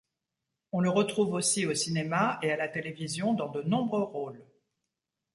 On 0.71 0.79
le 0.79 0.89
retrouve 0.89 1.33
aussi 1.33 1.67
au 1.67 1.75
cinéma 1.75 2.39
et 2.41 2.51
à 2.51 2.57
la 2.57 2.67
télévision 2.67 3.35
dans 3.35 3.49
de 3.49 3.61
nombreux 3.61 4.01
rôles. 4.01 4.43